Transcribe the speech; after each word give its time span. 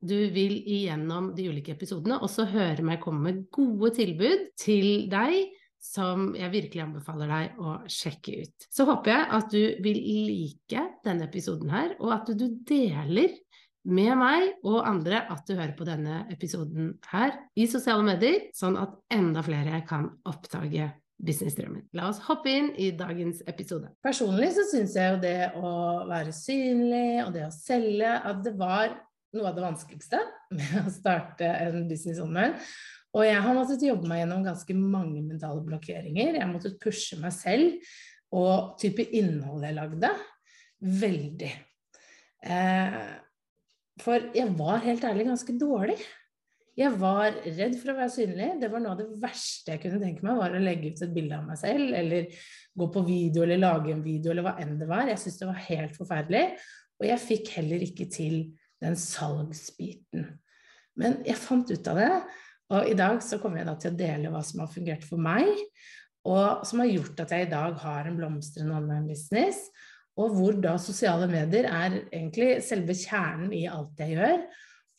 du 0.00 0.16
vil 0.34 0.58
igjennom 0.62 1.32
de 1.36 1.48
ulike 1.50 1.74
episodene 1.74 2.20
også 2.22 2.46
høre 2.52 2.84
meg 2.86 3.00
komme 3.02 3.24
med 3.24 3.40
gode 3.54 3.92
tilbud 3.98 4.50
til 4.60 5.08
deg 5.10 5.48
som 5.82 6.32
jeg 6.36 6.50
virkelig 6.52 6.82
anbefaler 6.84 7.30
deg 7.30 7.58
å 7.62 7.74
sjekke 7.90 8.40
ut. 8.42 8.66
Så 8.70 8.86
håper 8.88 9.14
jeg 9.14 9.26
at 9.38 9.52
du 9.52 9.82
vil 9.84 10.00
like 10.28 10.86
denne 11.06 11.28
episoden 11.28 11.70
her, 11.70 11.94
og 12.02 12.14
at 12.16 12.32
du 12.34 12.48
deler 12.66 13.36
med 13.88 14.14
meg 14.20 14.48
og 14.66 14.82
andre 14.84 15.22
at 15.32 15.46
du 15.48 15.54
hører 15.54 15.76
på 15.78 15.86
denne 15.88 16.24
episoden 16.34 16.96
her 17.12 17.36
i 17.56 17.68
sosiale 17.70 18.04
medier, 18.04 18.48
sånn 18.56 18.76
at 18.80 18.98
enda 19.14 19.44
flere 19.46 19.80
kan 19.88 20.10
oppdage 20.28 20.90
businessdrømmen. 21.18 21.88
La 21.98 22.08
oss 22.10 22.20
hoppe 22.28 22.52
inn 22.52 22.68
i 22.78 22.90
dagens 22.94 23.40
episode. 23.50 23.90
Personlig 24.04 24.52
så 24.54 24.66
syns 24.68 24.94
jeg 24.98 25.14
jo 25.14 25.20
det 25.22 25.38
å 25.58 25.72
være 26.10 26.34
synlig 26.34 27.24
og 27.24 27.32
det 27.34 27.46
å 27.48 27.54
selge, 27.54 28.12
at 28.18 28.44
det 28.44 28.54
var 28.58 28.92
noe 29.36 29.50
av 29.50 29.56
det 29.56 29.64
vanskeligste 29.64 30.20
med 30.58 30.76
å 30.84 30.92
starte 30.92 31.48
en 31.66 31.82
business 31.90 32.20
online. 32.22 32.56
Og 33.16 33.24
jeg 33.24 33.40
har 33.44 33.56
måttet 33.56 33.86
jobbe 33.86 34.08
meg 34.08 34.22
gjennom 34.22 34.44
ganske 34.44 34.76
mange 34.78 35.22
mentale 35.24 35.62
blokkeringer. 35.64 36.36
Jeg 36.36 36.44
har 36.44 36.50
måttet 36.50 36.80
pushe 36.82 37.18
meg 37.20 37.32
selv 37.36 37.78
og 38.36 38.76
type 38.80 39.06
innhold 39.16 39.64
jeg 39.64 39.76
lagde, 39.78 40.10
veldig. 40.84 41.52
Eh, 42.44 42.98
for 43.98 44.28
jeg 44.36 44.52
var 44.58 44.84
helt 44.84 45.06
ærlig 45.08 45.30
ganske 45.30 45.54
dårlig. 45.58 45.96
Jeg 46.78 46.94
var 47.00 47.34
redd 47.42 47.74
for 47.80 47.90
å 47.90 47.96
være 47.96 48.12
synlig. 48.14 48.50
Det 48.60 48.68
var 48.70 48.82
noe 48.84 48.92
av 48.94 49.00
det 49.00 49.08
verste 49.18 49.74
jeg 49.74 49.82
kunne 49.82 50.02
tenke 50.02 50.22
meg, 50.22 50.38
var 50.38 50.54
å 50.54 50.60
legge 50.62 50.92
ut 50.92 51.00
et 51.02 51.14
bilde 51.16 51.40
av 51.40 51.48
meg 51.48 51.58
selv, 51.58 51.88
eller 51.98 52.28
gå 52.78 52.86
på 52.94 53.02
video 53.08 53.42
eller 53.42 53.58
lage 53.58 53.90
en 53.90 54.04
video, 54.04 54.30
eller 54.30 54.46
hva 54.46 54.54
enn 54.62 54.76
det 54.78 54.86
var. 54.90 55.08
Jeg 55.10 55.18
syntes 55.24 55.40
det 55.40 55.48
var 55.48 55.64
helt 55.64 55.98
forferdelig. 55.98 56.44
Og 57.00 57.08
jeg 57.08 57.24
fikk 57.24 57.50
heller 57.56 57.82
ikke 57.88 58.06
til 58.12 58.36
den 58.82 58.96
salgsbiten. 58.98 60.28
Men 60.98 61.20
jeg 61.26 61.38
fant 61.40 61.70
ut 61.70 61.90
av 61.90 62.00
det, 62.00 62.12
og 62.74 62.90
i 62.90 62.96
dag 62.98 63.20
så 63.24 63.38
kommer 63.40 63.62
jeg 63.62 63.68
da 63.70 63.76
til 63.80 63.94
å 63.94 63.98
dele 63.98 64.32
hva 64.32 64.42
som 64.44 64.62
har 64.62 64.72
fungert 64.72 65.06
for 65.08 65.20
meg, 65.22 65.48
og 66.28 66.66
som 66.68 66.82
har 66.82 66.90
gjort 66.90 67.22
at 67.24 67.32
jeg 67.32 67.46
i 67.46 67.52
dag 67.52 67.78
har 67.80 68.08
en 68.08 68.18
blomstrende 68.18 68.76
online-business, 68.76 69.62
og 70.18 70.34
hvor 70.34 70.56
da 70.58 70.74
sosiale 70.82 71.28
medier 71.30 71.68
er 71.70 72.00
egentlig 72.02 72.58
selve 72.66 72.96
kjernen 72.98 73.54
i 73.54 73.64
alt 73.70 74.00
jeg 74.02 74.18
gjør, 74.18 74.42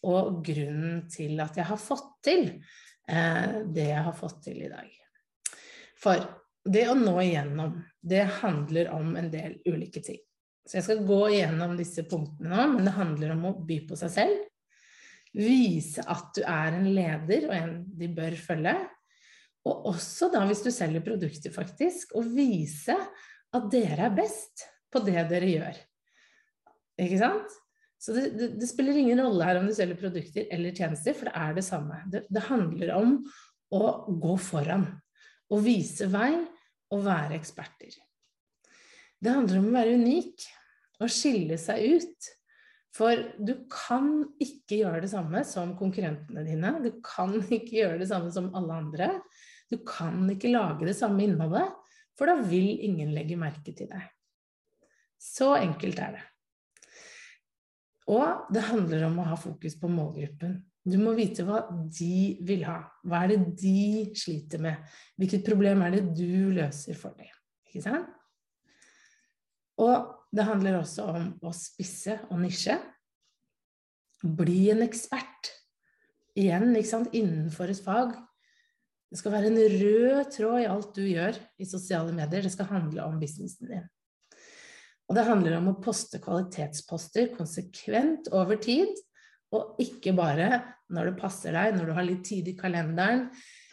og 0.09 0.39
grunnen 0.47 1.03
til 1.11 1.41
at 1.43 1.59
jeg 1.59 1.67
har 1.67 1.81
fått 1.81 2.13
til 2.23 2.45
eh, 2.47 3.59
det 3.67 3.89
jeg 3.89 4.05
har 4.05 4.15
fått 4.15 4.39
til 4.47 4.63
i 4.63 4.71
dag. 4.71 4.87
For 5.99 6.23
det 6.63 6.85
å 6.87 6.95
nå 6.95 7.17
igjennom, 7.25 7.75
det 7.99 8.23
handler 8.39 8.93
om 8.95 9.11
en 9.19 9.27
del 9.33 9.57
ulike 9.67 10.01
ting. 10.05 10.21
Så 10.67 10.77
jeg 10.77 10.85
skal 10.85 11.03
gå 11.07 11.19
igjennom 11.31 11.75
disse 11.79 12.03
punktene 12.09 12.51
nå, 12.51 12.67
men 12.75 12.87
det 12.87 12.95
handler 12.97 13.33
om 13.33 13.47
å 13.49 13.55
by 13.65 13.79
på 13.89 13.97
seg 13.99 14.13
selv. 14.13 14.45
Vise 15.33 16.03
at 16.09 16.31
du 16.37 16.41
er 16.43 16.77
en 16.77 16.89
leder 16.93 17.47
og 17.49 17.55
en 17.55 17.75
de 17.99 18.09
bør 18.13 18.35
følge. 18.41 18.75
Og 19.69 19.89
også 19.91 20.29
da, 20.33 20.43
hvis 20.49 20.63
du 20.65 20.71
selger 20.73 21.03
produkter, 21.05 21.53
faktisk, 21.53 22.15
å 22.17 22.23
vise 22.25 22.95
at 22.95 23.71
dere 23.73 24.07
er 24.07 24.15
best 24.17 24.65
på 24.93 25.01
det 25.05 25.25
dere 25.29 25.49
gjør. 25.49 25.81
Ikke 26.99 27.19
sant? 27.21 27.57
Så 27.99 28.15
det, 28.15 28.29
det, 28.39 28.47
det, 28.61 28.67
spiller 28.69 28.95
ingen 28.95 29.19
rolle 29.19 29.43
her 29.43 29.59
om 29.59 29.67
du 29.67 29.73
selger 29.75 29.99
produkter 29.99 30.47
eller 30.55 30.75
tjenester, 30.75 31.15
for 31.17 31.27
det 31.27 31.35
er 31.35 31.57
det 31.57 31.65
samme. 31.67 31.99
Det, 32.11 32.23
det 32.31 32.45
handler 32.47 32.93
om 32.95 33.17
å 33.75 33.81
gå 34.21 34.37
foran. 34.39 34.85
Å 35.49 35.59
vise 35.59 36.07
vei 36.11 36.31
og 36.93 37.03
være 37.05 37.35
eksperter. 37.35 37.97
Det 39.19 39.33
handler 39.35 39.59
om 39.59 39.67
å 39.67 39.75
være 39.75 39.97
unik 39.99 40.47
og 40.99 41.11
skille 41.13 41.57
seg 41.59 41.99
ut. 41.99 42.29
For 42.95 43.21
du 43.37 43.53
kan 43.69 44.09
ikke 44.41 44.81
gjøre 44.81 45.03
det 45.03 45.11
samme 45.11 45.43
som 45.47 45.75
konkurrentene 45.77 46.43
dine. 46.47 46.73
Du 46.83 46.91
kan 47.05 47.35
ikke 47.41 47.75
gjøre 47.77 47.99
det 48.01 48.09
samme 48.09 48.31
som 48.33 48.49
alle 48.57 48.79
andre. 48.81 49.11
Du 49.69 49.77
kan 49.85 50.23
ikke 50.33 50.51
lage 50.51 50.87
det 50.87 50.97
samme 50.97 51.21
innholdet, 51.27 51.69
for 52.17 52.29
da 52.29 52.39
vil 52.41 52.79
ingen 52.83 53.13
legge 53.13 53.37
merke 53.39 53.75
til 53.77 53.91
deg. 53.91 54.07
Så 55.19 55.53
enkelt 55.59 55.99
er 56.01 56.17
det. 56.17 56.25
Og 58.09 58.49
det 58.49 58.65
handler 58.71 59.05
om 59.05 59.19
å 59.21 59.27
ha 59.29 59.37
fokus 59.37 59.75
på 59.77 59.91
målgruppen. 59.91 60.57
Du 60.89 60.95
må 60.97 61.13
vite 61.13 61.43
hva 61.45 61.61
de 61.69 62.39
vil 62.47 62.63
ha. 62.65 62.79
Hva 63.05 63.21
er 63.25 63.35
det 63.35 63.39
de 63.61 64.07
sliter 64.17 64.63
med? 64.63 64.79
Hvilket 65.19 65.45
problem 65.45 65.83
er 65.85 65.97
det 65.97 66.05
du 66.17 66.49
løser 66.55 66.97
for 66.97 67.13
dem? 67.19 67.29
Ikke 67.69 67.83
sant? 67.85 68.09
Og 69.79 70.15
det 70.35 70.45
handler 70.45 70.79
også 70.79 71.07
om 71.13 71.29
å 71.45 71.53
spisse 71.55 72.19
og 72.29 72.41
nisje. 72.43 72.75
Bli 74.19 74.69
en 74.73 74.83
ekspert. 74.85 75.53
Igjen, 76.39 76.73
ikke 76.75 76.91
sant, 76.91 77.13
innenfor 77.15 77.71
et 77.71 77.81
fag. 77.83 78.13
Det 79.09 79.17
skal 79.17 79.33
være 79.33 79.49
en 79.49 79.61
rød 79.81 80.33
tråd 80.35 80.61
i 80.61 80.67
alt 80.69 80.91
du 80.93 81.05
gjør 81.07 81.37
i 81.57 81.67
sosiale 81.67 82.13
medier. 82.13 82.45
Det 82.45 82.53
skal 82.53 82.69
handle 82.69 83.07
om 83.07 83.17
businessen 83.21 83.71
din. 83.71 83.87
Og 85.09 85.17
det 85.17 85.25
handler 85.25 85.55
om 85.57 85.71
å 85.71 85.79
poste 85.81 86.19
kvalitetsposter 86.21 87.31
konsekvent 87.33 88.29
over 88.37 88.59
tid, 88.61 88.91
og 89.49 89.79
ikke 89.81 90.13
bare 90.13 90.59
når 90.93 91.09
det 91.09 91.21
passer 91.21 91.55
deg, 91.57 91.73
når 91.73 91.89
du 91.89 91.95
har 91.97 92.05
litt 92.05 92.21
tid 92.27 92.51
i 92.51 92.57
kalenderen. 92.57 93.25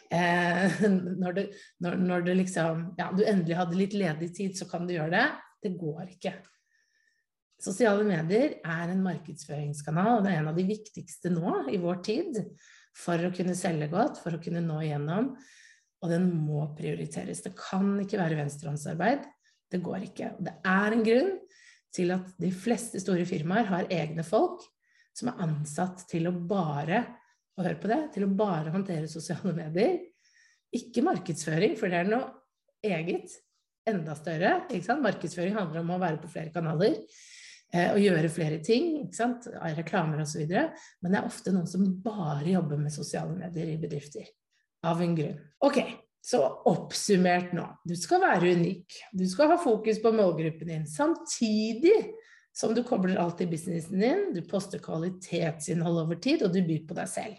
Eh, 0.09 0.81
når, 1.21 1.37
du, 1.37 1.59
når, 1.85 1.99
når 2.01 2.25
du, 2.25 2.31
liksom 2.39 2.83
Ja, 2.97 3.11
du 3.13 3.21
endelig 3.21 3.59
hadde 3.59 3.77
litt 3.77 3.93
ledig 3.93 4.31
tid, 4.33 4.57
så 4.57 4.65
kan 4.69 4.89
du 4.89 4.95
gjøre 4.95 5.13
det. 5.13 5.27
Det 5.63 5.73
går 5.79 6.13
ikke. 6.15 6.33
Sosiale 7.57 8.05
medier 8.05 8.59
er 8.61 8.91
en 8.93 9.01
markedsføringskanal, 9.05 10.19
og 10.19 10.25
det 10.25 10.33
er 10.33 10.41
en 10.43 10.51
av 10.51 10.57
de 10.57 10.67
viktigste 10.67 11.31
nå 11.33 11.63
i 11.73 11.79
vår 11.81 12.03
tid 12.05 12.41
for 12.97 13.21
å 13.21 13.31
kunne 13.33 13.55
selge 13.57 13.89
godt, 13.89 14.21
for 14.21 14.37
å 14.37 14.41
kunne 14.41 14.61
nå 14.61 14.77
igjennom. 14.85 15.31
Og 16.05 16.11
den 16.13 16.27
må 16.45 16.67
prioriteres. 16.77 17.41
Det 17.41 17.55
kan 17.57 17.95
ikke 18.03 18.19
være 18.21 18.37
venstrehåndsarbeid. 18.37 19.25
Det 19.73 19.81
går 19.83 20.05
ikke. 20.11 20.31
Og 20.37 20.45
det 20.45 20.53
er 20.69 20.93
en 20.93 21.05
grunn 21.05 21.31
til 21.97 22.13
at 22.13 22.29
de 22.37 22.51
fleste 22.53 23.01
store 23.01 23.25
firmaer 23.25 23.69
har 23.71 23.89
egne 23.93 24.25
folk 24.25 24.61
som 25.17 25.31
er 25.31 25.41
ansatt 25.47 26.05
til 26.11 26.29
å 26.29 26.35
bare 26.47 27.01
og 27.57 27.65
hør 27.65 27.79
på 27.81 27.89
det, 27.89 28.01
til 28.13 28.27
å 28.27 28.33
bare 28.37 28.69
håndtere 28.69 29.09
sosiale 29.09 29.53
medier. 29.57 29.97
Ikke 30.77 31.01
markedsføring, 31.05 31.73
for 31.79 31.89
det 31.89 32.03
er 32.03 32.11
noe 32.11 32.27
eget, 32.85 33.33
enda 33.89 34.15
større. 34.17 34.53
Markedsføring 35.03 35.55
handler 35.57 35.83
om 35.83 35.95
å 35.95 36.01
være 36.01 36.21
på 36.21 36.31
flere 36.31 36.53
kanaler 36.55 36.97
eh, 37.73 37.93
og 37.93 38.01
gjøre 38.01 38.33
flere 38.33 38.59
ting. 38.65 38.93
ikke 39.05 39.19
sant? 39.19 39.47
Reklamer 39.77 40.23
osv. 40.23 40.43
Men 40.47 41.13
det 41.13 41.21
er 41.21 41.29
ofte 41.29 41.55
noen 41.55 41.69
som 41.69 41.87
bare 42.03 42.51
jobber 42.53 42.81
med 42.81 42.95
sosiale 42.95 43.35
medier 43.37 43.73
i 43.73 43.79
bedrifter. 43.81 44.27
Av 44.87 44.99
en 45.01 45.15
grunn. 45.17 45.39
Ok, 45.65 45.81
så 46.21 46.43
oppsummert 46.69 47.53
nå, 47.57 47.65
du 47.87 47.95
skal 47.97 48.21
være 48.21 48.53
unik. 48.59 48.99
Du 49.15 49.25
skal 49.29 49.53
ha 49.53 49.57
fokus 49.61 50.01
på 50.03 50.11
målgruppen 50.13 50.69
din. 50.69 50.87
Samtidig 50.89 51.95
som 52.57 52.73
du 52.73 52.81
kobler 52.83 53.19
alt 53.21 53.41
i 53.41 53.47
businessen 53.49 54.01
din, 54.01 54.23
du 54.33 54.41
poster 54.49 54.81
kvalitetsinnhold 54.81 56.01
over 56.01 56.17
tid, 56.21 56.41
og 56.45 56.55
du 56.55 56.63
byr 56.65 56.87
på 56.89 56.97
deg 56.97 57.09
selv. 57.11 57.35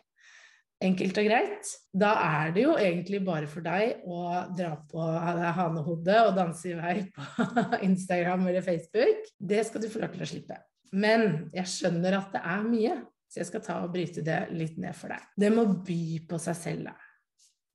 Enkelt 0.79 1.17
og 1.19 1.27
greit. 1.27 1.71
Da 1.91 2.13
er 2.23 2.53
det 2.55 2.63
jo 2.63 2.77
egentlig 2.79 3.19
bare 3.27 3.49
for 3.51 3.67
deg 3.67 4.05
å 4.07 4.21
dra 4.55 4.77
på 4.91 5.03
hanehodet 5.03 6.19
og 6.23 6.37
danse 6.37 6.71
i 6.71 6.77
vei 6.79 7.01
på 7.15 7.25
Instagram 7.89 8.47
eller 8.47 8.63
Facebook. 8.63 9.27
Det 9.39 9.65
skal 9.67 9.83
du 9.83 9.89
få 9.91 10.05
lov 10.05 10.15
til 10.15 10.23
å 10.23 10.31
slippe. 10.31 10.61
Men 10.95 11.51
jeg 11.53 11.69
skjønner 11.73 12.21
at 12.21 12.31
det 12.37 12.45
er 12.55 12.63
mye, 12.65 12.95
så 13.29 13.43
jeg 13.43 13.51
skal 13.51 13.65
ta 13.67 13.81
og 13.83 13.93
bryte 13.93 14.23
det 14.25 14.39
litt 14.55 14.79
ned 14.81 14.95
for 14.97 15.13
deg. 15.13 15.27
Det 15.37 15.51
må 15.53 15.67
by 15.85 16.03
på 16.31 16.39
seg 16.41 16.61
selv, 16.63 16.93
da. 16.93 16.95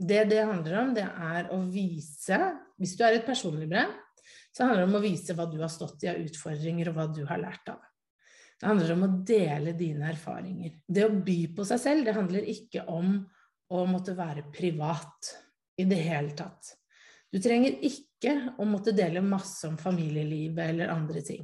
Det 0.04 0.24
det 0.32 0.42
handler 0.48 0.80
om, 0.80 0.96
det 0.96 1.06
er 1.06 1.52
å 1.54 1.60
vise 1.72 2.40
Hvis 2.82 2.96
du 2.98 3.04
er 3.06 3.20
et 3.20 3.28
personlig 3.28 3.68
brev, 3.70 3.92
så 4.52 4.66
handler 4.66 4.82
det 4.84 4.90
om 4.90 4.98
å 4.98 5.04
vise 5.04 5.36
hva 5.38 5.46
du 5.50 5.60
har 5.62 5.72
stått 5.72 6.04
i 6.04 6.10
av 6.12 6.24
utfordringer, 6.24 6.90
og 6.90 6.98
hva 6.98 7.06
du 7.12 7.22
har 7.30 7.42
lært 7.42 7.70
av. 7.72 7.84
Det 8.64 8.70
handler 8.70 8.92
om 8.94 9.02
å 9.04 9.16
dele 9.28 9.72
dine 9.76 10.06
erfaringer. 10.08 10.78
Det 10.88 11.04
å 11.04 11.16
by 11.26 11.40
på 11.52 11.66
seg 11.68 11.82
selv, 11.84 12.06
det 12.08 12.14
handler 12.16 12.46
ikke 12.48 12.86
om 12.88 13.18
å 13.76 13.82
måtte 13.92 14.14
være 14.16 14.46
privat 14.56 15.34
i 15.76 15.84
det 15.90 15.98
hele 16.00 16.32
tatt. 16.38 16.70
Du 17.28 17.42
trenger 17.44 17.76
ikke 17.84 18.54
å 18.64 18.64
måtte 18.64 18.94
dele 18.96 19.20
masse 19.20 19.68
om 19.68 19.76
familielivet 19.76 20.72
eller 20.72 20.94
andre 20.94 21.24
ting. 21.28 21.42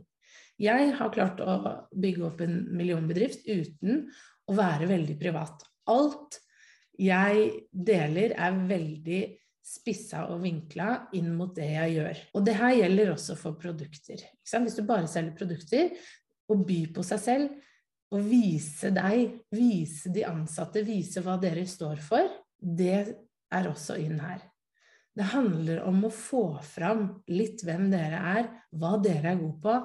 Jeg 0.64 0.94
har 0.96 1.12
klart 1.12 1.44
å 1.44 1.58
bygge 1.92 2.24
opp 2.30 2.40
en 2.46 2.56
millionbedrift 2.80 3.44
uten 3.50 4.06
å 4.48 4.56
være 4.56 4.88
veldig 4.88 5.18
privat. 5.20 5.68
Alt 5.92 6.40
jeg 7.04 7.50
deler, 7.68 8.32
er 8.32 8.64
veldig 8.72 9.20
spissa 9.60 10.24
og 10.32 10.40
vinkla 10.48 11.10
inn 11.20 11.34
mot 11.36 11.52
det 11.60 11.68
jeg 11.74 11.98
gjør. 11.98 12.24
Og 12.32 12.48
det 12.48 12.56
her 12.64 12.78
gjelder 12.80 13.14
også 13.18 13.36
for 13.44 13.60
produkter. 13.60 14.24
Hvis 14.40 14.80
du 14.80 14.86
bare 14.88 15.12
selger 15.12 15.36
produkter 15.36 15.92
og 16.50 16.66
by 16.68 16.80
på 16.96 17.06
seg 17.06 17.24
selv, 17.24 17.58
og 18.10 18.26
vise 18.26 18.90
deg, 18.94 19.36
vise 19.54 20.10
de 20.14 20.26
ansatte, 20.26 20.82
vise 20.86 21.22
hva 21.22 21.38
dere 21.42 21.66
står 21.70 22.00
for, 22.02 22.30
det 22.60 23.02
er 23.54 23.70
også 23.70 24.00
inn 24.02 24.18
her. 24.22 24.42
Det 25.20 25.26
handler 25.34 25.82
om 25.90 26.06
å 26.08 26.14
få 26.14 26.44
fram 26.64 27.04
litt 27.34 27.64
hvem 27.68 27.90
dere 27.92 28.22
er, 28.38 28.48
hva 28.80 28.96
dere 29.04 29.34
er 29.34 29.42
gode 29.42 29.60
på, 29.64 29.76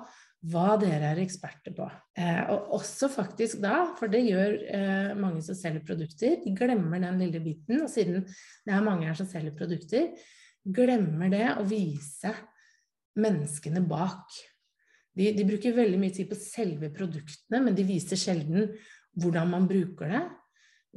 hva 0.52 0.75
dere 0.81 1.11
er 1.14 1.20
eksperter 1.22 1.75
på. 1.76 1.87
Eh, 2.20 2.43
og 2.52 2.75
også 2.78 3.08
faktisk 3.12 3.62
da, 3.64 3.78
for 3.99 4.12
det 4.12 4.20
gjør 4.26 4.56
eh, 4.69 5.12
mange 5.19 5.40
som 5.44 5.56
selger 5.56 5.84
produkter, 5.88 6.37
de 6.44 6.52
glemmer 6.56 7.02
den 7.02 7.20
lille 7.22 7.40
biten. 7.44 7.81
Og 7.82 7.90
siden 7.90 8.22
det 8.28 8.75
er 8.76 8.84
mange 8.84 9.08
her 9.08 9.16
som 9.19 9.28
selger 9.31 9.56
produkter, 9.56 10.12
glemmer 10.64 11.32
det 11.32 11.46
å 11.56 11.64
vise 11.69 12.34
menneskene 13.20 13.82
bak. 13.88 14.37
De, 15.14 15.31
de 15.37 15.46
bruker 15.46 15.76
veldig 15.76 15.99
mye 16.00 16.14
tid 16.14 16.28
på 16.31 16.38
selve 16.38 16.90
produktene, 16.94 17.62
men 17.62 17.76
de 17.76 17.87
viser 17.87 18.19
sjelden 18.19 18.72
hvordan 19.22 19.50
man 19.52 19.69
bruker 19.70 20.11
det, 20.11 20.22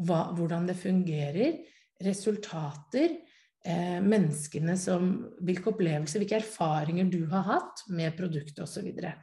hva, 0.08 0.22
hvordan 0.38 0.66
det 0.70 0.78
fungerer, 0.78 1.60
resultater, 2.06 3.18
eh, 3.66 3.98
menneskene 4.02 4.78
som 4.78 5.10
Hvilke 5.42 5.72
opplevelser, 5.74 6.22
hvilke 6.22 6.40
erfaringer 6.42 7.10
du 7.14 7.24
har 7.32 7.46
hatt 7.48 7.86
med 7.94 8.18
produktet 8.18 8.64
osv. 8.66 8.90
Og, 8.90 9.02
så 9.02 9.14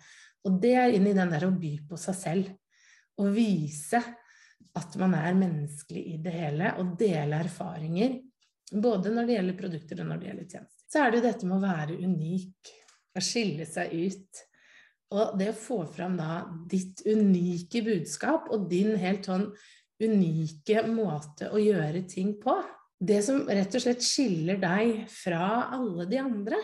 og 0.44 0.60
det 0.60 0.74
er 0.76 0.94
inn 0.94 1.08
i 1.08 1.16
den 1.16 1.32
der 1.32 1.46
å 1.46 1.54
by 1.56 1.74
på 1.88 1.98
seg 2.00 2.18
selv. 2.18 2.52
Å 3.14 3.26
vise 3.30 4.00
at 4.74 4.96
man 4.98 5.14
er 5.16 5.36
menneskelig 5.38 6.02
i 6.14 6.16
det 6.22 6.32
hele, 6.34 6.72
og 6.82 6.96
dele 6.98 7.38
erfaringer. 7.44 8.18
Både 8.74 9.12
når 9.14 9.28
det 9.28 9.36
gjelder 9.36 9.58
produkter 9.58 10.02
og 10.02 10.08
når 10.10 10.20
det 10.20 10.28
gjelder 10.30 10.48
tjenester. 10.50 10.82
Så 10.90 11.00
er 11.00 11.10
det 11.10 11.20
jo 11.20 11.26
dette 11.28 11.48
med 11.48 11.56
å 11.56 11.62
være 11.64 11.98
unik, 12.02 12.72
å 13.14 13.22
skille 13.22 13.66
seg 13.70 13.94
ut. 13.94 14.42
Og 15.14 15.36
det 15.38 15.52
å 15.52 15.56
få 15.58 15.82
fram 15.86 16.16
da 16.18 16.42
ditt 16.70 17.04
unike 17.06 17.84
budskap 17.86 18.48
og 18.54 18.66
din 18.70 18.96
helt 18.98 19.28
sånn 19.28 19.46
unike 20.02 20.82
måte 20.90 21.52
å 21.54 21.60
gjøre 21.60 22.02
ting 22.10 22.34
på 22.42 22.56
det 23.04 23.20
som 23.26 23.44
rett 23.46 23.74
og 23.74 23.84
slett 23.84 24.04
skiller 24.04 24.58
deg 24.60 25.04
fra 25.12 25.70
alle 25.74 26.06
de 26.10 26.20
andre. 26.20 26.58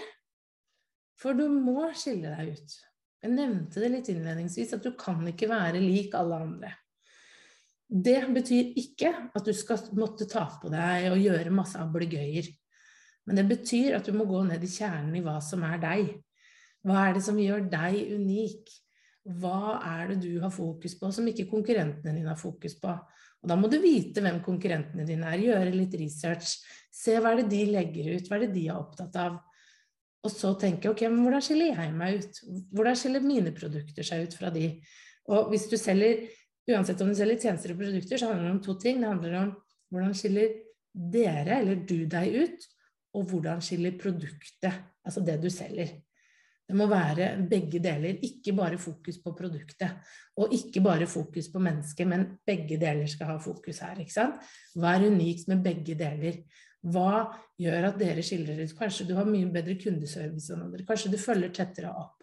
For 1.20 1.37
du 1.37 1.47
må 1.52 1.91
skille 1.94 2.32
deg 2.32 2.55
ut. 2.56 2.76
Jeg 3.20 3.35
nevnte 3.35 3.82
det 3.82 3.91
litt 3.93 4.08
innledningsvis, 4.08 4.73
at 4.76 4.87
du 4.87 4.94
kan 4.97 5.20
ikke 5.29 5.50
være 5.50 5.82
lik 5.82 6.14
alle 6.17 6.38
andre. 6.41 6.70
Det 7.91 8.23
betyr 8.32 8.70
ikke 8.81 9.11
at 9.35 9.44
du 9.44 9.52
skal 9.56 9.82
måtte 9.99 10.29
ta 10.31 10.47
på 10.62 10.70
deg 10.73 11.11
og 11.11 11.20
gjøre 11.20 11.52
masse 11.52 11.79
ablegøyer. 11.81 12.49
Men 13.29 13.41
det 13.41 13.47
betyr 13.50 13.99
at 13.99 14.06
du 14.08 14.17
må 14.17 14.25
gå 14.31 14.41
ned 14.47 14.62
i 14.64 14.70
kjernen 14.70 15.19
i 15.19 15.25
hva 15.25 15.37
som 15.44 15.67
er 15.67 15.82
deg. 15.82 16.14
Hva 16.86 17.06
er 17.06 17.16
det 17.16 17.24
som 17.26 17.38
gjør 17.40 17.66
deg 17.72 18.14
unik? 18.16 18.70
Hva 19.40 19.78
er 19.84 20.12
det 20.12 20.20
du 20.22 20.40
har 20.42 20.52
fokus 20.54 20.96
på 20.96 21.10
som 21.12 21.26
ikke 21.28 21.48
konkurrentene 21.50 22.14
dine 22.16 22.30
har 22.32 22.40
fokus 22.40 22.78
på? 22.80 22.94
Og 23.40 23.48
da 23.48 23.56
må 23.56 23.68
du 23.72 23.78
vite 23.80 24.22
hvem 24.24 24.40
konkurrentene 24.44 25.06
dine 25.08 25.28
er, 25.28 25.44
gjøre 25.44 25.72
litt 25.72 25.94
research, 26.00 26.58
se 26.92 27.16
hva 27.20 27.32
er 27.32 27.42
det 27.42 27.52
de 27.52 27.62
legger 27.72 28.10
ut, 28.16 28.26
hva 28.28 28.36
er 28.36 28.46
det 28.46 28.54
de 28.56 28.66
er 28.68 28.80
opptatt 28.80 29.16
av. 29.20 29.38
Og 30.20 30.32
så 30.32 30.52
tenke 30.60 30.90
ok, 30.90 31.06
men 31.08 31.22
hvordan 31.24 31.44
skiller 31.44 31.70
jeg 31.72 31.94
meg 31.96 32.18
ut? 32.20 32.40
Hvordan 32.76 32.98
skiller 33.00 33.24
mine 33.24 33.54
produkter 33.56 34.04
seg 34.04 34.26
ut 34.26 34.36
fra 34.36 34.50
de? 34.52 34.66
Og 35.32 35.48
hvis 35.52 35.64
du 35.70 35.78
selger, 35.80 36.26
uansett 36.68 37.00
om 37.00 37.08
du 37.08 37.16
selger 37.16 37.40
tjenester 37.40 37.72
og 37.72 37.80
produkter, 37.80 38.20
så 38.20 38.28
handler 38.28 38.50
det 38.50 38.56
om 38.58 38.60
to 38.66 38.76
ting. 38.82 39.00
Det 39.00 39.08
handler 39.08 39.38
om 39.40 39.54
hvordan 39.88 40.12
skiller 40.16 40.52
dere, 40.92 41.62
eller 41.62 41.80
du, 41.88 42.04
deg 42.10 42.36
ut, 42.42 42.68
og 43.16 43.32
hvordan 43.32 43.64
skiller 43.64 43.96
produktet, 44.00 44.84
altså 45.06 45.24
det 45.24 45.40
du 45.40 45.48
selger. 45.52 45.96
Det 46.70 46.78
må 46.78 46.87
være 46.87 47.32
begge 47.50 47.81
deler, 47.82 48.20
ikke 48.22 48.55
bare 48.55 48.78
fokus 48.78 49.19
på 49.19 49.32
produktet. 49.34 49.96
Og 50.38 50.52
ikke 50.55 50.82
bare 50.84 51.08
fokus 51.11 51.49
på 51.50 51.58
mennesket, 51.62 52.06
men 52.06 52.26
begge 52.46 52.78
deler 52.78 53.11
skal 53.11 53.32
ha 53.32 53.38
fokus 53.43 53.82
her. 53.82 53.99
ikke 53.99 54.14
sant? 54.14 54.38
Hva 54.78 54.94
er 54.94 55.08
unikt 55.11 55.50
med 55.50 55.64
begge 55.64 55.96
deler? 55.99 56.38
Hva 56.81 57.26
gjør 57.61 57.90
at 57.90 57.99
dere 57.99 58.22
skiller 58.25 58.62
ut? 58.62 58.76
Kanskje 58.78 59.08
du 59.11 59.17
har 59.19 59.26
mye 59.28 59.50
bedre 59.50 59.75
kundeservice 59.82 60.55
enn 60.55 60.62
andre. 60.69 60.87
Kanskje 60.87 61.11
du 61.12 61.19
følger 61.20 61.50
tettere 61.58 61.90
opp. 61.90 62.22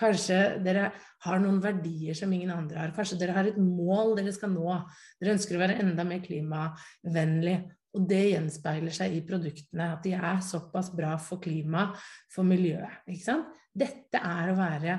Kanskje 0.00 0.38
dere 0.64 0.88
har 1.22 1.42
noen 1.42 1.60
verdier 1.62 2.16
som 2.18 2.32
ingen 2.34 2.50
andre 2.50 2.80
har. 2.80 2.94
Kanskje 2.96 3.20
dere 3.20 3.36
har 3.36 3.52
et 3.52 3.60
mål 3.60 4.16
dere 4.18 4.32
skal 4.34 4.50
nå. 4.56 4.80
Dere 5.20 5.36
ønsker 5.36 5.58
å 5.58 5.62
være 5.62 5.76
enda 5.84 6.08
mer 6.08 6.24
klimavennlig. 6.24 7.58
Og 7.94 8.08
det 8.10 8.24
gjenspeiler 8.32 8.94
seg 8.96 9.12
i 9.14 9.22
produktene, 9.22 9.92
at 9.94 10.02
de 10.02 10.16
er 10.18 10.40
såpass 10.42 10.88
bra 10.96 11.12
for 11.22 11.38
klimaet, 11.44 11.94
for 12.32 12.48
miljøet. 12.48 13.04
Ikke 13.06 13.28
sant? 13.28 13.60
Dette 13.74 14.20
er 14.20 14.50
å 14.50 14.58
være 14.58 14.98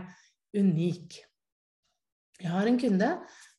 unik. 0.56 1.20
Jeg 2.42 2.52
har 2.52 2.68
en 2.68 2.80
kunde 2.80 3.10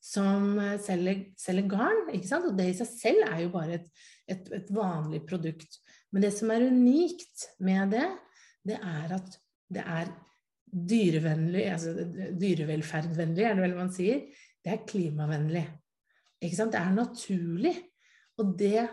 som 0.05 0.59
eh, 0.61 0.77
selger, 0.85 1.23
selger 1.41 1.71
garn, 1.71 2.05
og 2.13 2.53
det 2.59 2.69
i 2.71 2.77
seg 2.77 2.91
selv 2.91 3.31
er 3.31 3.41
jo 3.47 3.53
bare 3.55 3.79
et, 3.81 3.89
et, 4.29 4.53
et, 4.61 4.71
vanlig 4.75 5.23
produkt. 5.29 5.81
Men 6.13 6.27
det 6.27 6.33
som 6.37 6.53
er 6.53 6.69
unikt 6.69 7.49
med 7.65 7.97
det, 7.97 8.05
det 8.67 8.77
er 8.77 9.17
at 9.17 9.39
det 9.73 9.83
er 9.83 10.13
dyrevennlig, 10.67 11.65
altså 11.73 11.95
dyrevelferdvennlig, 12.37 13.47
er 13.47 13.57
det 13.57 13.65
vel 13.65 13.77
man 13.79 13.93
sier. 13.95 14.23
Det 14.63 14.75
er 14.75 14.87
klimavennlig. 14.87 15.65
Ikke 16.43 16.59
sant? 16.59 16.75
Det 16.75 16.83
er 16.83 16.95
naturlig. 16.95 17.75
Og 18.37 18.53
det 18.61 18.85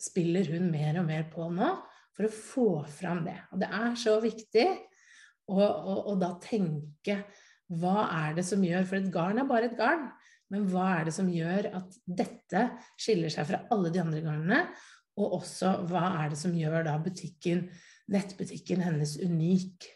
spiller 0.00 0.48
hun 0.54 0.70
mer 0.70 1.00
og 1.00 1.08
mer 1.08 1.26
på 1.32 1.48
nå 1.50 1.70
for 2.14 2.28
å 2.28 2.34
få 2.34 2.68
fram 2.94 3.24
det. 3.26 3.36
Og 3.50 3.60
det 3.62 3.70
er 3.74 3.96
så 3.98 4.14
viktig 4.22 4.66
å, 5.50 5.60
og, 5.60 5.98
og, 5.98 6.14
da 6.22 6.34
tenke 6.42 7.18
hva 7.80 8.08
er 8.12 8.36
det 8.38 8.44
som 8.46 8.62
gjør 8.64 8.86
For 8.88 9.00
et 9.00 9.10
garn 9.12 9.40
er 9.40 9.48
bare 9.48 9.70
et 9.70 9.78
garn. 9.78 10.06
Men 10.52 10.66
hva 10.70 10.86
er 10.98 11.08
det 11.08 11.14
som 11.16 11.30
gjør 11.32 11.70
at 11.80 11.96
dette 12.04 12.64
skiller 13.00 13.32
seg 13.32 13.48
fra 13.48 13.62
alle 13.74 13.90
de 13.92 14.02
andre 14.02 14.20
garnene? 14.24 14.60
Og 15.20 15.38
også 15.40 15.72
hva 15.88 16.06
er 16.22 16.32
det 16.32 16.38
som 16.38 16.54
gjør 16.56 16.84
da 16.86 16.96
butikken, 17.02 17.64
nettbutikken 18.12 18.82
hennes 18.84 19.16
unik? 19.22 19.88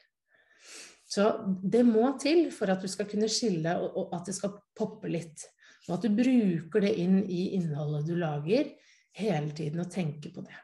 Så 1.09 1.29
det 1.63 1.85
må 1.89 2.11
til 2.21 2.49
for 2.55 2.73
at 2.73 2.83
du 2.85 2.89
skal 2.91 3.09
kunne 3.09 3.31
skille, 3.33 3.77
og, 3.81 3.95
og 3.97 4.17
at 4.19 4.29
det 4.29 4.37
skal 4.37 4.57
poppe 4.77 5.11
litt. 5.13 5.47
Og 5.89 5.97
at 5.97 6.05
du 6.05 6.13
bruker 6.13 6.85
det 6.85 6.95
inn 7.01 7.23
i 7.25 7.55
innholdet 7.57 8.09
du 8.09 8.17
lager, 8.21 8.73
hele 9.19 9.53
tiden 9.57 9.83
og 9.83 9.91
tenker 9.93 10.33
på 10.35 10.45
det. 10.47 10.57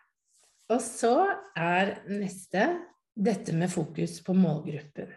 Og 0.73 0.81
så 0.81 1.17
er 1.59 1.97
neste 2.09 2.69
dette 3.15 3.55
med 3.57 3.71
fokus 3.73 4.19
på 4.25 4.35
målgruppen. 4.37 5.13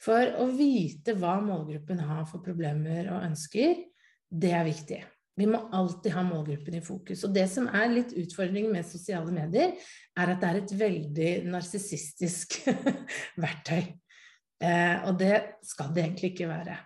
For 0.00 0.34
å 0.40 0.48
vite 0.56 1.14
hva 1.18 1.36
målgruppen 1.44 2.00
har 2.02 2.26
for 2.28 2.42
problemer 2.44 3.10
og 3.12 3.24
ønsker, 3.28 3.82
det 4.30 4.52
er 4.56 4.66
viktig. 4.66 5.00
Vi 5.40 5.46
må 5.48 5.60
alltid 5.76 6.12
ha 6.12 6.22
målgruppen 6.26 6.76
i 6.76 6.82
fokus. 6.84 7.22
Og 7.24 7.32
det 7.36 7.46
som 7.52 7.68
er 7.72 7.92
litt 7.92 8.12
utfordringen 8.18 8.72
med 8.74 8.88
sosiale 8.88 9.32
medier, 9.32 9.76
er 10.18 10.32
at 10.32 10.42
det 10.42 10.50
er 10.50 10.60
et 10.60 10.76
veldig 10.80 11.32
narsissistisk 11.52 12.58
verktøy. 13.44 13.82
Eh, 14.60 14.96
og 15.08 15.16
det 15.20 15.36
skal 15.64 15.92
det 15.96 16.04
egentlig 16.04 16.34
ikke 16.34 16.50
være. 16.50 16.76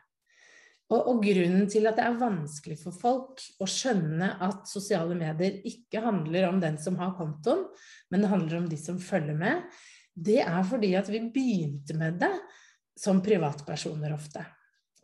Og, 0.92 0.98
og, 1.00 1.22
grunnen 1.24 1.64
til 1.72 1.88
at 1.88 1.96
det 1.98 2.04
er 2.04 2.20
vanskelig 2.20 2.76
for 2.82 2.94
folk 2.94 3.40
å 3.64 3.66
skjønne 3.66 4.34
at 4.44 4.68
sosiale 4.68 5.16
medier 5.18 5.62
ikke 5.66 6.02
handler 6.04 6.50
om 6.50 6.60
den 6.62 6.76
som 6.78 6.98
har 7.00 7.16
kontoen, 7.18 7.64
men 8.12 8.22
det 8.22 8.30
handler 8.30 8.60
om 8.60 8.68
de 8.70 8.78
som 8.78 9.00
følger 9.02 9.38
med, 9.38 9.64
det 10.14 10.40
er 10.44 10.62
fordi 10.66 10.92
at 10.98 11.08
vi 11.10 11.22
begynte 11.34 11.96
med 11.98 12.20
det 12.22 12.34
som 12.98 13.22
privatpersoner 13.24 14.14
ofte. 14.14 14.44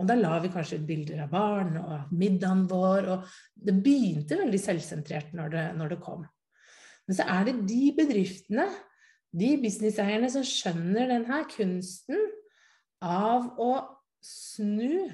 Og 0.00 0.08
da 0.08 0.16
la 0.16 0.38
vi 0.40 0.48
kanskje 0.52 0.78
ut 0.80 0.86
bilder 0.88 1.24
av 1.26 1.32
barn 1.32 1.74
og 1.80 2.12
middagen 2.16 2.64
vår, 2.70 3.08
og 3.12 3.32
det 3.54 3.74
begynte 3.84 4.38
veldig 4.40 4.60
selvsentrert 4.62 5.34
når 5.36 5.50
det, 5.52 5.64
når 5.76 5.92
det 5.92 5.98
kom. 6.04 6.22
Men 7.08 7.18
så 7.18 7.26
er 7.28 7.48
det 7.48 7.56
de 7.68 7.82
bedriftene, 7.98 8.68
de 9.30 9.50
businesseierne 9.62 10.30
som 10.32 10.46
skjønner 10.46 11.10
denne 11.10 11.42
kunsten 11.52 12.22
av 13.04 13.50
å 13.60 13.72
snu 14.24 15.10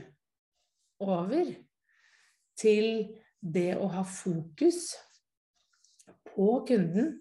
over 1.03 1.51
til 2.57 2.87
det 3.41 3.75
å 3.79 3.89
ha 3.93 4.05
fokus 4.07 4.95
på 6.31 6.49
kunden, 6.69 7.19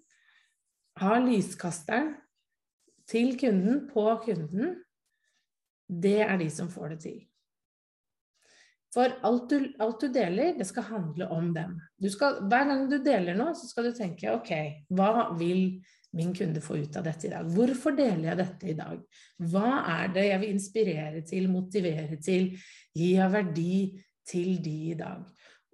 ha 1.00 1.18
lyskasteren 1.20 2.14
til 3.10 3.36
kunden, 3.38 3.86
på 3.90 4.04
kunden, 4.24 4.76
det 5.86 6.20
er 6.26 6.36
de 6.40 6.50
som 6.50 6.70
får 6.72 6.94
det 6.94 7.00
til. 7.06 7.18
For 8.94 9.12
alt 9.28 9.50
du, 9.50 9.58
alt 9.82 10.00
du 10.00 10.08
deler, 10.08 10.54
det 10.56 10.64
skal 10.68 10.86
handle 10.88 11.28
om 11.34 11.50
dem. 11.54 11.76
Skal, 12.08 12.40
hver 12.48 12.64
gang 12.70 12.86
du 12.88 12.96
deler 13.04 13.36
noe, 13.36 13.52
så 13.58 13.68
skal 13.68 13.90
du 13.90 13.96
tenke 13.96 14.32
ok, 14.32 14.52
hva 14.96 15.28
vil 15.36 15.82
min 16.16 16.32
kunde 16.36 16.62
få 16.64 16.78
ut 16.80 16.96
av 16.96 17.04
dette 17.04 17.28
i 17.28 17.32
dag? 17.34 17.50
Hvorfor 17.52 17.96
deler 17.98 18.30
jeg 18.30 18.40
dette 18.40 18.70
i 18.72 18.76
dag? 18.78 19.02
Hva 19.52 19.72
er 19.98 20.14
det 20.14 20.26
jeg 20.30 20.42
vil 20.42 20.54
inspirere 20.54 21.22
til, 21.28 21.50
motivere 21.52 22.16
til, 22.24 22.54
gi 22.96 23.10
av 23.20 23.36
verdi 23.36 23.76
til 24.26 24.56
de 24.64 24.76
i 24.94 24.96
dag? 24.96 25.26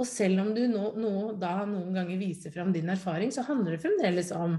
Og 0.03 0.09
selv 0.09 0.43
om 0.43 0.51
du 0.57 0.65
nå, 0.67 0.89
nå, 0.99 1.15
da 1.39 1.61
noen 1.69 1.95
ganger 1.95 2.19
viser 2.19 2.51
fram 2.51 2.73
din 2.75 2.91
erfaring, 2.91 3.31
så 3.31 3.45
handler 3.47 3.77
det 3.77 3.85
fremdeles 3.85 4.33
om 4.35 4.59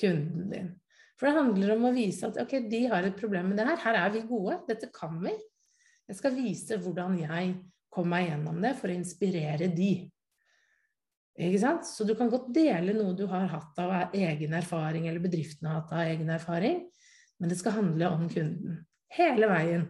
kunden 0.00 0.48
din. 0.54 0.70
For 1.18 1.26
det 1.26 1.38
handler 1.38 1.74
om 1.74 1.88
å 1.88 1.94
vise 1.94 2.28
at 2.28 2.38
ok, 2.38 2.54
de 2.70 2.84
har 2.92 3.06
et 3.06 3.16
problem 3.18 3.50
med 3.50 3.58
det 3.58 3.66
her. 3.66 3.80
Her 3.82 3.98
er 4.04 4.12
vi 4.14 4.26
gode. 4.28 4.60
Dette 4.68 4.90
kan 4.94 5.18
vi. 5.22 5.34
Jeg 6.08 6.20
skal 6.20 6.36
vise 6.36 6.78
hvordan 6.80 7.18
jeg 7.20 7.56
kom 7.92 8.06
meg 8.12 8.28
gjennom 8.28 8.60
det 8.62 8.74
for 8.78 8.90
å 8.90 8.96
inspirere 8.96 9.70
de. 9.74 9.92
Ikke 11.38 11.60
sant? 11.62 11.86
Så 11.86 12.06
du 12.06 12.14
kan 12.18 12.30
godt 12.30 12.50
dele 12.54 12.94
noe 12.96 13.14
du 13.18 13.24
har 13.30 13.46
hatt 13.50 13.78
av 13.82 14.14
egen 14.16 14.54
erfaring, 14.58 15.06
eller 15.06 15.22
bedriften 15.22 15.68
har 15.70 15.82
hatt 15.82 15.94
av 15.94 16.04
egen 16.10 16.30
erfaring, 16.34 16.80
men 17.38 17.50
det 17.50 17.58
skal 17.60 17.76
handle 17.76 18.10
om 18.14 18.24
kunden. 18.30 18.80
Hele 19.14 19.50
veien. 19.50 19.84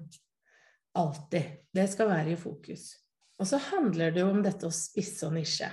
Alltid. 0.99 1.69
Det 1.73 1.87
skal 1.93 2.11
være 2.11 2.35
i 2.35 2.41
fokus. 2.41 2.91
Og 3.39 3.49
så 3.49 3.61
handler 3.71 4.13
det 4.13 4.25
jo 4.25 4.33
om 4.33 4.43
dette 4.45 4.69
å 4.69 4.75
spisse 4.75 5.29
og 5.29 5.37
nisje. 5.37 5.71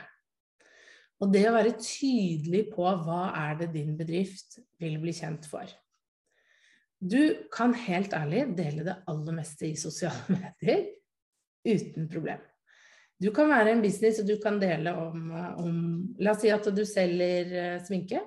Og 1.23 1.31
det 1.31 1.45
å 1.47 1.55
være 1.55 1.77
tydelig 1.79 2.65
på 2.73 2.83
hva 3.05 3.29
er 3.45 3.59
det 3.61 3.71
din 3.75 3.95
bedrift 3.97 4.59
vil 4.81 4.97
bli 5.01 5.13
kjent 5.15 5.47
for. 5.47 5.69
Du 6.99 7.47
kan 7.53 7.75
helt 7.85 8.15
ærlig 8.17 8.47
dele 8.57 8.83
det 8.87 8.97
aller 9.07 9.37
meste 9.37 9.69
i 9.69 9.77
sosiale 9.79 10.35
medier 10.35 10.85
uten 11.65 12.09
problem. 12.11 12.43
Du 13.19 13.29
kan 13.31 13.47
være 13.47 13.71
en 13.71 13.83
business, 13.83 14.19
og 14.19 14.27
du 14.27 14.35
kan 14.43 14.57
dele 14.59 14.91
om, 14.99 15.29
om 15.61 15.75
La 16.19 16.33
oss 16.33 16.41
si 16.43 16.51
at 16.51 16.67
du 16.75 16.83
selger 16.87 17.53
uh, 17.53 17.83
sminke, 17.85 18.19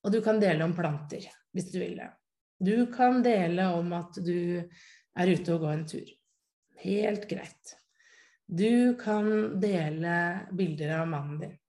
og 0.00 0.14
du 0.14 0.22
kan 0.24 0.40
dele 0.40 0.64
om 0.64 0.72
planter, 0.76 1.26
hvis 1.52 1.68
du 1.68 1.76
vil 1.82 1.98
det. 2.00 2.08
Du 2.60 2.88
kan 2.92 3.20
dele 3.24 3.68
om 3.76 3.92
at 3.96 4.16
du 4.24 4.60
er 4.60 5.32
ute 5.32 5.52
og 5.52 5.66
går 5.66 5.74
en 5.74 5.86
tur. 5.88 6.08
Helt 6.80 7.26
greit. 7.28 7.74
Du 8.48 8.96
kan 9.00 9.60
dele 9.60 10.14
bilder 10.56 10.96
av 10.96 11.08
mannen 11.08 11.40
din. 11.44 11.59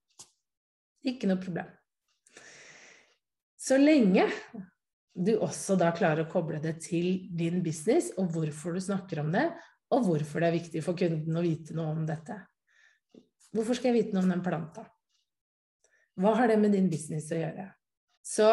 Ikke 1.07 1.29
noe 1.29 1.41
problem. 1.41 1.69
Så 3.61 3.77
lenge 3.77 4.27
du 5.13 5.33
også 5.43 5.75
da 5.77 5.91
klarer 5.95 6.25
å 6.25 6.31
koble 6.31 6.61
det 6.63 6.77
til 6.85 7.27
din 7.37 7.59
business, 7.65 8.11
og 8.17 8.31
hvorfor 8.33 8.77
du 8.77 8.81
snakker 8.83 9.21
om 9.23 9.31
det, 9.33 9.49
og 9.91 10.07
hvorfor 10.07 10.41
det 10.41 10.49
er 10.49 10.57
viktig 10.57 10.83
for 10.85 10.97
kunden 10.97 11.37
å 11.37 11.43
vite 11.43 11.75
noe 11.75 11.91
om 11.93 12.05
dette. 12.07 12.37
Hvorfor 13.51 13.75
skal 13.77 13.91
jeg 13.91 14.05
vite 14.05 14.15
noe 14.15 14.23
om 14.23 14.31
den 14.31 14.43
planta? 14.45 14.85
Hva 16.21 16.35
har 16.39 16.51
det 16.51 16.57
med 16.61 16.73
din 16.75 16.87
business 16.91 17.27
å 17.33 17.39
gjøre? 17.39 17.67
Så 18.23 18.47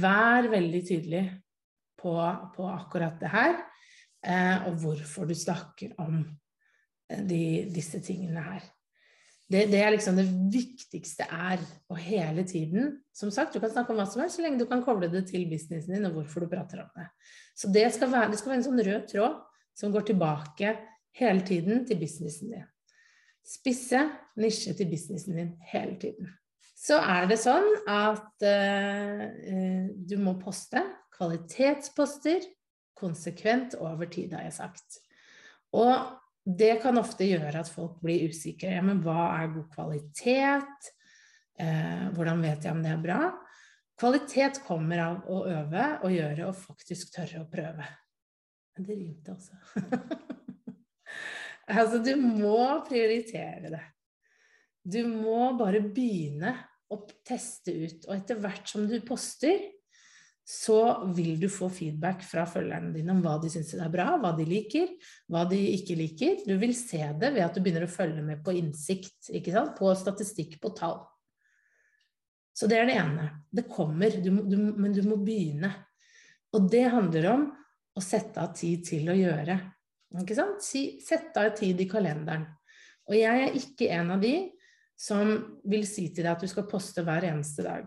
vær 0.00 0.48
veldig 0.48 0.82
tydelig 0.86 1.24
på, 2.00 2.14
på 2.54 2.68
akkurat 2.70 3.20
det 3.20 3.32
her, 3.32 3.56
eh, 4.24 4.68
og 4.70 4.78
hvorfor 4.80 5.28
du 5.28 5.36
snakker 5.36 5.96
om 6.00 6.22
eh, 7.10 7.24
de, 7.26 7.42
disse 7.74 8.00
tingene 8.04 8.44
her. 8.46 8.64
Det, 9.50 9.64
det, 9.72 9.80
er 9.82 9.90
liksom 9.90 10.18
det 10.18 10.28
viktigste 10.52 11.26
er 11.26 11.62
å 11.90 11.96
hele 11.98 12.44
tiden 12.46 13.00
Som 13.16 13.32
sagt, 13.34 13.52
du 13.52 13.58
kan 13.58 13.72
snakke 13.72 13.90
om 13.90 13.98
hva 13.98 14.06
som 14.06 14.22
helst 14.22 14.38
så 14.38 14.44
lenge 14.44 14.60
du 14.60 14.68
kan 14.70 14.84
koble 14.86 15.08
det 15.10 15.24
til 15.28 15.48
businessen 15.50 15.96
din 15.96 16.06
og 16.06 16.20
hvorfor 16.20 16.44
du 16.44 16.50
prater 16.52 16.84
om 16.84 16.90
det. 16.94 17.08
Så 17.58 17.70
det 17.74 17.88
skal 17.92 18.12
være, 18.12 18.30
det 18.30 18.38
skal 18.40 18.52
være 18.52 18.60
en 18.62 18.68
sånn 18.68 18.84
rød 18.86 19.08
tråd 19.10 19.40
som 19.76 19.94
går 19.94 20.06
tilbake 20.12 20.74
hele 21.18 21.42
tiden 21.46 21.82
til 21.88 21.98
businessen 22.00 22.54
din. 22.54 22.68
Spisse 23.46 24.04
nisje 24.40 24.76
til 24.78 24.88
businessen 24.92 25.36
din 25.36 25.50
hele 25.72 25.98
tiden. 26.00 26.30
Så 26.80 26.96
er 27.02 27.26
det 27.28 27.40
sånn 27.42 27.66
at 27.90 28.46
uh, 28.46 29.26
du 30.08 30.16
må 30.22 30.38
poste 30.40 30.80
kvalitetsposter 31.18 32.46
konsekvent 33.00 33.76
over 33.80 34.08
tid, 34.12 34.32
har 34.36 34.46
jeg 34.46 34.56
sagt. 34.56 35.00
Og 35.76 35.92
det 36.44 36.78
kan 36.82 36.96
ofte 36.98 37.26
gjøre 37.28 37.60
at 37.60 37.68
folk 37.70 38.00
blir 38.02 38.30
usikre. 38.30 38.72
Ja, 38.76 38.82
men 38.84 39.02
hva 39.04 39.28
er 39.36 39.52
god 39.52 39.68
kvalitet? 39.74 40.90
Eh, 41.60 42.06
hvordan 42.16 42.40
vet 42.44 42.64
jeg 42.64 42.72
om 42.72 42.82
det 42.84 42.94
er 42.94 43.02
bra? 43.02 43.20
Kvalitet 44.00 44.62
kommer 44.64 45.02
av 45.04 45.28
å 45.28 45.42
øve 45.50 45.86
og 46.06 46.14
gjøre 46.14 46.48
og 46.48 46.56
faktisk 46.56 47.12
tørre 47.16 47.42
å 47.42 47.50
prøve. 47.52 47.88
Men 48.76 48.86
det 48.88 48.96
rimte 48.96 49.34
også. 49.34 49.58
altså, 51.76 52.00
du 52.00 52.14
må 52.16 52.80
prioritere 52.88 53.74
det. 53.76 53.82
Du 54.80 55.02
må 55.04 55.50
bare 55.58 55.82
begynne 55.84 56.54
å 56.90 57.02
teste 57.26 57.74
ut. 57.76 58.08
Og 58.08 58.14
etter 58.16 58.40
hvert 58.40 58.72
som 58.72 58.88
du 58.88 58.96
poster, 59.04 59.60
så 60.50 61.06
vil 61.14 61.36
du 61.38 61.46
få 61.52 61.68
feedback 61.70 62.24
fra 62.26 62.42
følgerne 62.48 62.90
dine 62.94 63.12
om 63.14 63.20
hva 63.22 63.36
de 63.38 63.50
syns 63.52 63.70
er 63.76 63.92
bra, 63.92 64.16
hva 64.18 64.32
de 64.34 64.46
liker, 64.48 64.88
hva 65.30 65.44
de 65.46 65.60
ikke 65.76 65.94
liker. 65.94 66.40
Du 66.42 66.56
vil 66.58 66.74
se 66.74 67.04
det 67.20 67.30
ved 67.36 67.44
at 67.44 67.54
du 67.54 67.62
begynner 67.62 67.86
å 67.86 67.92
følge 67.92 68.24
med 68.26 68.42
på 68.42 68.56
innsikt, 68.58 69.30
på 69.78 69.92
statistikk, 70.00 70.58
på 70.58 70.72
tall. 70.74 70.98
Så 72.50 72.66
det 72.66 72.80
er 72.80 72.90
det 72.90 72.98
ene. 72.98 73.28
Det 73.46 73.68
kommer, 73.70 74.18
du, 74.18 74.42
du, 74.42 74.56
men 74.58 74.90
du 74.96 75.04
må 75.06 75.20
begynne. 75.22 75.70
Og 76.58 76.66
det 76.72 76.88
handler 76.90 77.30
om 77.30 77.46
å 77.94 78.02
sette 78.02 78.42
av 78.42 78.50
tid 78.58 78.82
til 78.90 79.06
å 79.12 79.16
gjøre. 79.16 79.54
Ikke 80.18 80.34
sant? 80.34 80.66
Sette 80.66 81.46
av 81.46 81.54
tid 81.62 81.78
i 81.78 81.86
kalenderen. 81.90 82.48
Og 83.06 83.14
jeg 83.14 83.46
er 83.46 83.58
ikke 83.62 83.92
en 83.94 84.16
av 84.16 84.26
de 84.26 84.34
som 84.98 85.30
vil 85.70 85.86
si 85.86 86.10
til 86.10 86.26
deg 86.26 86.34
at 86.34 86.42
du 86.42 86.50
skal 86.50 86.66
poste 86.68 87.06
hver 87.06 87.30
eneste 87.30 87.62
dag. 87.70 87.86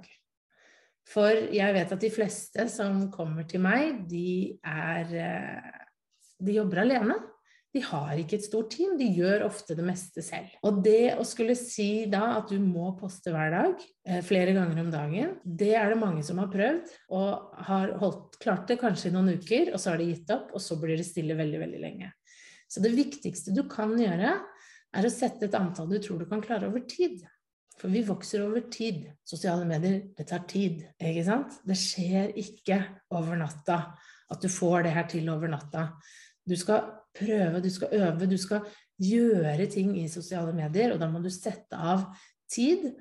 For 1.10 1.52
jeg 1.54 1.76
vet 1.76 1.92
at 1.94 2.02
de 2.02 2.12
fleste 2.14 2.68
som 2.72 3.06
kommer 3.14 3.48
til 3.50 3.64
meg, 3.64 4.06
de 4.10 4.56
er 4.64 5.16
eh, 5.20 5.80
De 6.44 6.58
jobber 6.58 6.84
alene. 6.84 7.16
De 7.74 7.82
har 7.82 8.20
ikke 8.22 8.38
et 8.38 8.46
stort 8.46 8.70
team, 8.70 8.92
de 9.00 9.08
gjør 9.16 9.48
ofte 9.48 9.74
det 9.74 9.86
meste 9.86 10.22
selv. 10.22 10.52
Og 10.68 10.84
det 10.86 11.16
å 11.18 11.24
skulle 11.26 11.56
si 11.58 12.06
da 12.12 12.36
at 12.38 12.52
du 12.52 12.60
må 12.62 12.92
poste 13.00 13.34
hver 13.34 13.50
dag, 13.50 13.86
eh, 14.06 14.20
flere 14.26 14.54
ganger 14.54 14.82
om 14.84 14.92
dagen, 14.94 15.32
det 15.44 15.72
er 15.80 15.90
det 15.90 15.98
mange 16.02 16.22
som 16.26 16.38
har 16.38 16.52
prøvd, 16.54 16.92
og 17.18 17.64
har 17.70 17.96
holdt, 18.02 18.38
klart 18.44 18.68
det 18.70 18.78
kanskje 18.84 19.10
i 19.10 19.16
noen 19.16 19.40
uker, 19.40 19.74
og 19.74 19.82
så 19.82 19.94
har 19.94 20.04
de 20.04 20.12
gitt 20.12 20.36
opp, 20.36 20.54
og 20.54 20.62
så 20.62 20.78
blir 20.82 21.02
det 21.02 21.08
stille 21.08 21.38
veldig, 21.40 21.64
veldig 21.66 21.82
lenge. 21.82 22.12
Så 22.70 22.84
det 22.84 22.94
viktigste 22.94 23.56
du 23.58 23.64
kan 23.70 23.96
gjøre, 23.98 24.36
er 24.94 25.08
å 25.08 25.14
sette 25.14 25.48
et 25.48 25.58
antall 25.58 25.90
du 25.90 25.98
tror 26.02 26.22
du 26.22 26.30
kan 26.30 26.44
klare 26.46 26.70
over 26.70 26.86
tid. 26.86 27.24
For 27.80 27.92
vi 27.92 28.04
vokser 28.06 28.46
over 28.46 28.66
tid. 28.72 29.08
Sosiale 29.28 29.66
medier, 29.68 30.02
det 30.18 30.28
tar 30.30 30.46
tid, 30.50 30.84
ikke 31.02 31.26
sant? 31.28 31.58
Det 31.68 31.78
skjer 31.80 32.36
ikke 32.40 32.80
over 33.16 33.40
natta 33.40 33.80
at 34.34 34.42
du 34.42 34.50
får 34.50 34.86
det 34.86 34.94
her 34.96 35.08
til 35.10 35.30
over 35.30 35.52
natta. 35.52 35.90
Du 36.44 36.56
skal 36.60 36.86
prøve, 37.16 37.62
du 37.64 37.70
skal 37.72 37.94
øve, 38.00 38.28
du 38.30 38.38
skal 38.40 38.64
gjøre 39.04 39.68
ting 39.72 39.94
i 40.00 40.08
sosiale 40.12 40.54
medier, 40.56 40.94
og 40.94 41.02
da 41.02 41.10
må 41.12 41.22
du 41.24 41.30
sette 41.34 41.78
av 41.78 42.08
tid. 42.52 42.92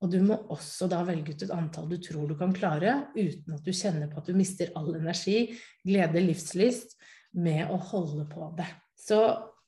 Og 0.00 0.08
du 0.12 0.20
må 0.24 0.36
også 0.54 0.88
da 0.88 1.02
velge 1.04 1.34
ut 1.34 1.42
et 1.44 1.52
antall 1.52 1.90
du 1.90 1.98
tror 2.00 2.28
du 2.30 2.36
kan 2.38 2.54
klare, 2.56 3.10
uten 3.16 3.56
at 3.56 3.66
du 3.66 3.72
kjenner 3.76 4.08
på 4.08 4.22
at 4.22 4.30
du 4.30 4.36
mister 4.36 4.72
all 4.78 4.94
energi, 4.96 5.50
glede, 5.84 6.22
livslyst, 6.24 6.96
med 7.36 7.68
å 7.70 7.76
holde 7.92 8.24
på 8.30 8.48
det. 8.56 8.66
Så 8.98 9.20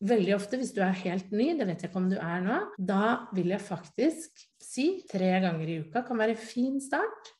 veldig 0.02 0.34
ofte, 0.34 0.58
hvis 0.58 0.72
du 0.74 0.80
er 0.82 0.96
helt 1.04 1.30
ny, 1.34 1.52
det 1.58 1.68
vet 1.68 1.84
jeg 1.84 1.92
ikke 1.92 2.00
om 2.00 2.08
du 2.10 2.16
er 2.18 2.40
nå, 2.42 2.56
da 2.78 3.28
vil 3.36 3.52
jeg 3.52 3.62
faktisk 3.62 4.42
si 4.72 4.86
tre 5.10 5.34
ganger 5.42 5.68
i 5.68 5.78
uka 5.84 6.02
kan 6.06 6.20
være 6.20 6.36
en 6.36 6.42
fin 6.42 6.80
start. 6.80 7.32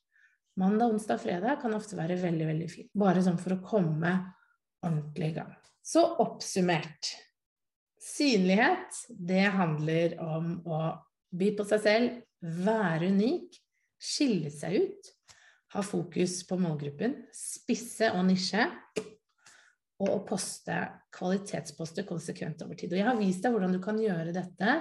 Mandag, 0.61 0.93
onsdag, 0.93 1.21
fredag 1.23 1.61
kan 1.63 1.75
ofte 1.75 1.97
være 1.97 2.19
veldig, 2.21 2.47
veldig 2.51 2.69
fint. 2.69 2.91
Bare 2.99 3.23
sånn 3.25 3.41
for 3.41 3.57
å 3.57 3.63
komme 3.65 4.13
ordentlig 4.85 5.31
i 5.31 5.37
gang. 5.39 5.55
Så 5.83 6.03
oppsummert. 6.23 7.15
Synlighet, 8.03 8.99
det 9.09 9.47
handler 9.55 10.19
om 10.21 10.59
å 10.69 10.83
by 11.33 11.53
på 11.57 11.65
seg 11.71 11.85
selv, 11.87 12.19
være 12.43 13.09
unik, 13.15 13.57
skille 14.03 14.51
seg 14.53 14.83
ut, 14.83 15.11
ha 15.73 15.85
fokus 15.87 16.43
på 16.45 16.59
målgruppen, 16.61 17.15
spisse 17.33 18.11
og 18.13 18.27
nisje, 18.29 18.67
og 20.03 20.11
å 20.11 20.21
poste 20.27 20.77
kvalitetsposter 21.15 22.05
konsekvent 22.09 22.65
over 22.67 22.77
tid. 22.77 22.93
Og 22.93 23.01
jeg 23.01 23.09
har 23.09 23.21
vist 23.21 23.47
deg 23.47 23.55
hvordan 23.55 23.77
du 23.77 23.81
kan 23.81 24.01
gjøre 24.03 24.35
dette 24.35 24.77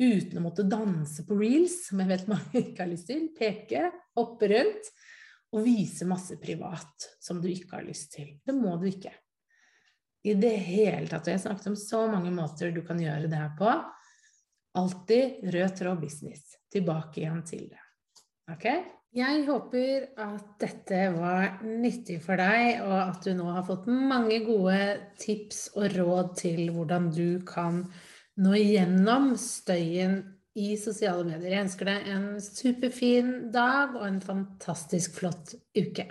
uten 0.00 0.38
å 0.40 0.44
måtte 0.44 0.66
danse 0.66 1.24
på 1.26 1.36
reels, 1.38 1.84
som 1.88 2.00
jeg 2.02 2.10
vet 2.10 2.30
mange 2.30 2.60
ikke 2.62 2.84
har 2.84 2.92
lyst 2.92 3.10
til, 3.10 3.28
peke, 3.36 3.88
hoppe 4.18 4.50
rundt 4.52 4.94
og 5.54 5.62
vise 5.62 6.06
masse 6.10 6.34
privat 6.42 7.10
som 7.22 7.38
du 7.42 7.46
ikke 7.50 7.78
har 7.78 7.86
lyst 7.86 8.16
til. 8.16 8.32
Det 8.42 8.54
må 8.56 8.74
du 8.80 8.88
ikke 8.90 9.12
i 10.24 10.34
det 10.40 10.56
hele 10.66 11.06
tatt. 11.06 11.28
Og 11.28 11.34
jeg 11.34 11.44
snakket 11.44 11.70
om 11.70 11.78
så 11.78 12.00
mange 12.10 12.32
måter 12.34 12.72
du 12.74 12.80
kan 12.86 13.00
gjøre 13.00 13.28
det 13.30 13.38
her 13.38 13.52
på. 13.58 13.70
Alltid 14.80 15.44
rød 15.54 15.78
tråd 15.78 16.00
business. 16.02 16.56
Tilbake 16.72 17.22
igjen 17.22 17.42
til 17.46 17.68
det. 17.70 17.82
Ok? 18.50 18.66
Jeg 19.14 19.44
håper 19.46 20.08
at 20.18 20.46
dette 20.58 21.04
var 21.14 21.60
nyttig 21.62 22.16
for 22.24 22.40
deg, 22.40 22.80
og 22.82 22.96
at 22.96 23.20
du 23.22 23.36
nå 23.38 23.46
har 23.54 23.62
fått 23.68 23.86
mange 23.86 24.40
gode 24.42 24.80
tips 25.22 25.68
og 25.78 25.94
råd 25.94 26.32
til 26.40 26.72
hvordan 26.74 27.12
du 27.14 27.38
kan 27.46 27.84
nå 28.42 28.56
gjennom 28.58 29.34
støyen 29.40 30.20
i 30.54 30.74
sosiale 30.78 31.24
medier. 31.26 31.56
Jeg 31.56 31.66
ønsker 31.66 31.90
deg 31.90 32.10
en 32.14 32.26
superfin 32.42 33.32
dag 33.54 33.94
og 33.98 34.06
en 34.06 34.20
fantastisk 34.22 35.18
flott 35.18 35.56
uke. 35.76 36.08